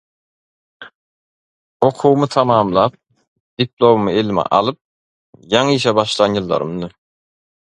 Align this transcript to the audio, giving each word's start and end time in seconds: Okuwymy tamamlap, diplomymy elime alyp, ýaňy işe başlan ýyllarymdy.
Okuwymy 1.87 2.27
tamamlap, 2.35 2.93
diplomymy 3.63 4.11
elime 4.23 4.45
alyp, 4.61 4.77
ýaňy 5.53 5.77
işe 5.83 5.95
başlan 6.01 6.41
ýyllarymdy. 6.41 6.91